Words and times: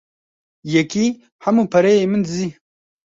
Yekî 0.73 1.05
hemû 1.43 1.63
pereyê 1.71 2.05
min 2.11 2.21
dizî. 2.27 2.49